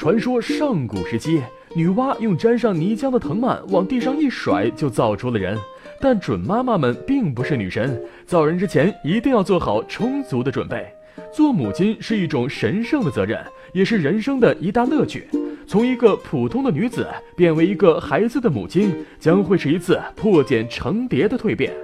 [0.00, 1.42] 传说上古时期，
[1.74, 5.58] 女娲用沾上泥浆的藤蔓往地上一甩，就造出了人。
[6.00, 10.90] 但准妈妈们并不是女神，造人之前一定要做好充足的准备。
[11.30, 13.44] 做母亲是一种神圣的责任，
[13.74, 15.28] 也是人生的一大乐趣。
[15.66, 17.06] 从一个普通的女子
[17.36, 21.74] 变为一个孩子的母亲，将会是一次破茧成蝶的蜕变。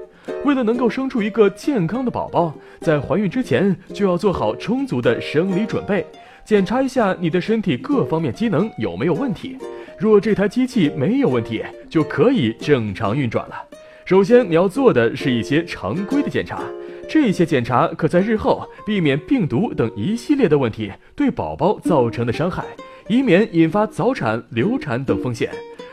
[0.43, 6.07] 为了能够生出一个健康的宝宝，在怀孕之前就要做好充足的生理准备。
[6.47, 9.59] 检查一下你的身体各方面机能有没有问题，
[9.99, 13.57] 若这台机器没有问题，就可以正常运转了。
[14.05, 16.63] 首先你要做的是一些常规的检查，
[17.09, 22.65] 这些检查可在日后避免病毒等一系列的问题对宝宝造成的伤害，
[23.09, 25.51] 以免引发早产、流产等风险。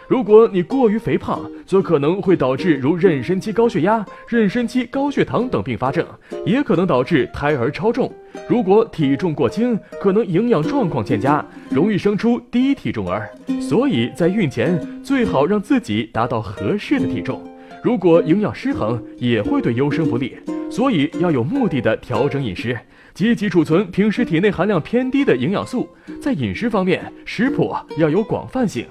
[0.08, 6.06] 如果你过于肥胖，则可能会导致如妊娠期高血压、妊娠期高血糖等并发症，
[6.46, 8.12] 也可能导致胎儿超重。
[8.48, 13.30] 如果体重过轻，可能营养状况欠佳，容易生出低体重儿。
[13.62, 17.42] 所以在孕前最好让自己达到合适的体重。
[17.82, 20.38] 如果营养失衡，也会对优生不利。
[20.74, 22.76] 所以要有目的的调整饮食，
[23.14, 25.88] 积极储存平时体内含量偏低的营养素。
[26.20, 28.84] 在饮食方面，食谱要有广泛性。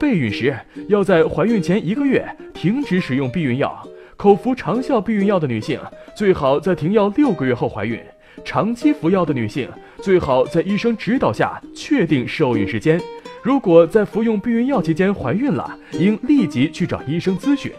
[0.00, 0.52] 备孕时
[0.88, 3.88] 要在怀孕前一个月停止使用避孕药。
[4.16, 5.78] 口服长效避孕药的女性，
[6.16, 8.00] 最好在停药六个月后怀孕。
[8.44, 13.00] 长期服药的女性最好在医生指导下确定受孕时间。
[13.44, 17.70] 如果在服用避孕药期间怀孕了，应立即去找医生咨询。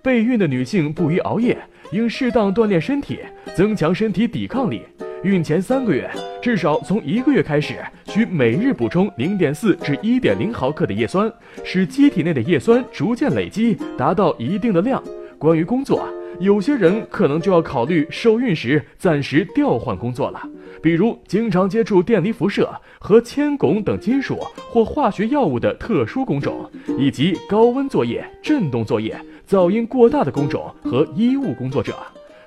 [0.00, 1.56] 备孕的女性不宜熬夜，
[1.92, 3.20] 应适当锻炼身体，
[3.54, 4.82] 增强身体抵抗力。
[5.22, 6.10] 孕前三个月，
[6.42, 7.74] 至少从一个月开始，
[8.06, 15.00] 需每日补充零点四至一点零毫克的叶酸，使机体内的叶酸逐渐累积，达到一定的量。
[15.38, 16.08] 关于工作。
[16.40, 20.42] 有些人可能就要考虑受孕时暂时调换工作了，
[20.82, 24.38] 比如经常接触电离辐射和铅汞等金属
[24.70, 29.16] 或化学药物的特殊工种，以及高温作业、震动作业、
[29.48, 31.94] 噪音过大的工种和医务工作者。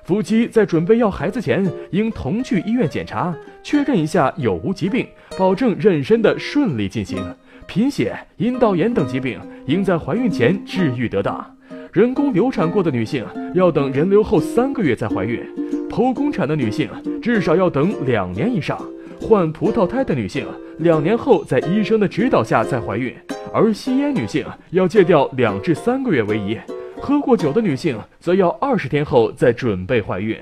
[0.04, 7.18] 夫妻在准备要孩子前，应同去医院检查，确认一下有无疾病，保证妊娠的顺利进行。
[7.66, 11.55] 贫血、阴道炎等疾病应在怀孕前治愈得当。
[11.96, 13.24] 人工流产过的女性
[13.54, 15.42] 要等人流后三个月再怀孕，
[15.88, 16.90] 剖宫产的女性
[17.22, 18.78] 至少要等两年以上，
[19.18, 20.46] 换葡萄胎的女性
[20.80, 23.16] 两年后在医生的指导下再怀孕，
[23.50, 26.58] 而吸烟女性要戒掉两至三个月为宜，
[27.00, 30.36] 喝过酒的女性则要二十天后再准备怀孕。